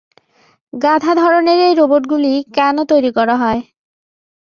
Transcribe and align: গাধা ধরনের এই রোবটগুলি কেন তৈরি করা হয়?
গাধা 0.73 1.11
ধরনের 1.15 1.59
এই 1.59 1.73
রোবটগুলি 1.75 2.33
কেন 2.55 2.75
তৈরি 2.83 3.11
করা 3.11 3.35
হয়? 3.35 3.61